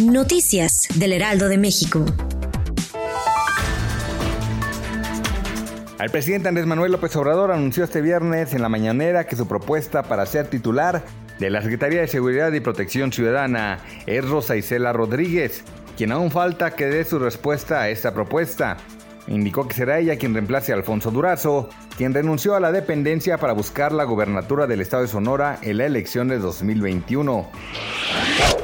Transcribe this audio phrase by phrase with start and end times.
[0.00, 2.06] Noticias del Heraldo de México.
[6.00, 10.02] El presidente Andrés Manuel López Obrador anunció este viernes en la mañanera que su propuesta
[10.02, 11.04] para ser titular
[11.38, 15.64] de la Secretaría de Seguridad y Protección Ciudadana es Rosa Isela Rodríguez,
[15.98, 18.78] quien aún falta que dé su respuesta a esta propuesta.
[19.26, 23.52] Indicó que será ella quien reemplace a Alfonso Durazo, quien renunció a la dependencia para
[23.52, 27.50] buscar la gubernatura del estado de Sonora en la elección de 2021.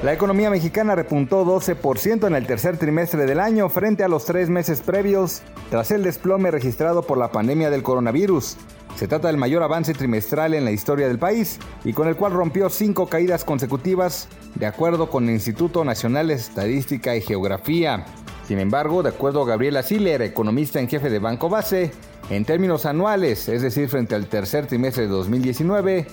[0.03, 4.49] La economía mexicana repuntó 12% en el tercer trimestre del año frente a los tres
[4.49, 8.57] meses previos, tras el desplome registrado por la pandemia del coronavirus.
[8.97, 12.33] Se trata del mayor avance trimestral en la historia del país y con el cual
[12.33, 18.07] rompió cinco caídas consecutivas, de acuerdo con el Instituto Nacional de Estadística y Geografía.
[18.47, 21.91] Sin embargo, de acuerdo a Gabriela Siller, economista en jefe de Banco Base,
[22.31, 26.07] en términos anuales, es decir, frente al tercer trimestre de 2019,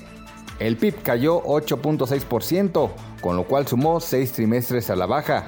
[0.59, 5.45] el PIB cayó 8.6%, con lo cual sumó seis trimestres a la baja.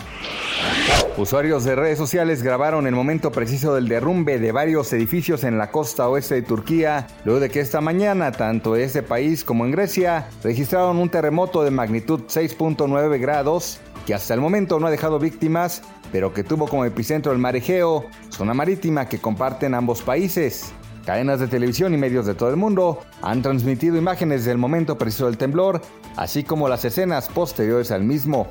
[1.18, 5.72] Usuarios de redes sociales grabaron el momento preciso del derrumbe de varios edificios en la
[5.72, 9.72] costa oeste de Turquía, luego de que esta mañana tanto en ese país como en
[9.72, 15.20] Grecia registraron un terremoto de magnitud 6.9 grados que hasta el momento no ha dejado
[15.20, 20.74] víctimas, pero que tuvo como epicentro el mar Egeo, zona marítima que comparten ambos países.
[21.06, 25.28] Cadenas de televisión y medios de todo el mundo han transmitido imágenes del momento preciso
[25.28, 25.82] del temblor,
[26.18, 28.48] así como las escenas posteriores al mismo.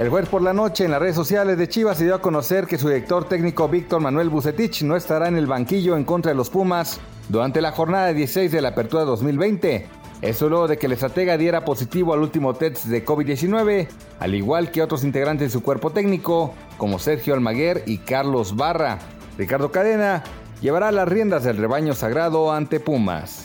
[0.00, 2.66] El jueves por la noche en las redes sociales de Chivas se dio a conocer
[2.66, 6.36] que su director técnico Víctor Manuel Bucetich no estará en el banquillo en contra de
[6.36, 6.98] los Pumas
[7.28, 9.86] durante la jornada 16 de la Apertura 2020.
[10.22, 13.86] Eso luego de que el estratega diera positivo al último test de COVID-19,
[14.18, 18.98] al igual que otros integrantes de su cuerpo técnico, como Sergio Almaguer y Carlos Barra.
[19.38, 20.22] Ricardo Cadena
[20.60, 23.44] llevará las riendas del rebaño sagrado ante Pumas.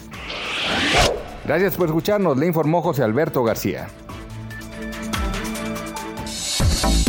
[1.46, 3.88] Gracias por escucharnos, le informó José Alberto García.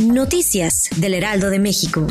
[0.03, 2.07] Noticias del Heraldo de México.